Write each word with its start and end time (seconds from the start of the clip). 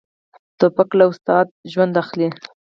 توپک 0.59 0.89
له 0.99 1.05
استاد 1.11 1.47
ژوند 1.71 1.93
اخلي. 2.01 2.27